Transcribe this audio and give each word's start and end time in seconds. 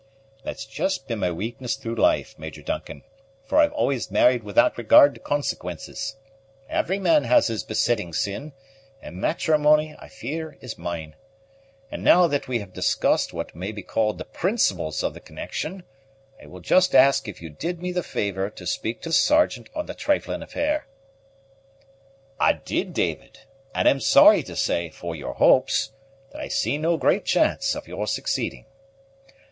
"That's 0.43 0.65
just 0.65 1.07
been 1.07 1.19
my 1.19 1.29
weakness 1.29 1.75
through 1.75 1.93
life, 1.93 2.33
Major 2.39 2.63
Duncan; 2.63 3.03
for 3.45 3.59
I've 3.59 3.71
always 3.71 4.09
married 4.09 4.41
without 4.41 4.75
regard 4.79 5.13
to 5.13 5.19
consequences. 5.21 6.15
Every 6.67 6.97
man 6.97 7.25
has 7.25 7.45
his 7.45 7.61
besetting 7.61 8.11
sin, 8.11 8.53
and 8.99 9.17
matrimony, 9.21 9.95
I 9.99 10.07
fear, 10.07 10.57
is 10.59 10.75
mine. 10.75 11.15
And 11.91 12.03
now 12.03 12.25
that 12.25 12.47
we 12.47 12.57
have 12.57 12.73
discussed 12.73 13.31
what 13.31 13.53
may 13.55 13.71
be 13.71 13.83
called 13.83 14.17
the 14.17 14.25
principles 14.25 15.03
of 15.03 15.13
the 15.13 15.19
connection, 15.19 15.83
I 16.41 16.47
will 16.47 16.61
just 16.61 16.95
ask 16.95 17.27
if 17.27 17.39
you 17.39 17.51
did 17.51 17.79
me 17.79 17.91
the 17.91 18.01
favor 18.01 18.49
to 18.49 18.65
speak 18.65 19.03
to 19.03 19.09
the 19.09 19.13
Sergeant 19.13 19.69
on 19.75 19.85
the 19.85 19.93
trifling 19.93 20.41
affair?" 20.41 20.87
"I 22.39 22.53
did, 22.53 22.93
David; 22.93 23.41
and 23.75 23.87
am 23.87 23.99
sorry 23.99 24.41
to 24.41 24.55
say, 24.55 24.89
for 24.89 25.15
your 25.15 25.35
hopes, 25.35 25.91
that 26.31 26.41
I 26.41 26.47
see 26.47 26.79
no 26.79 26.97
great 26.97 27.23
chance 27.23 27.75
of 27.75 27.87
your 27.87 28.07
succeeding." 28.07 28.65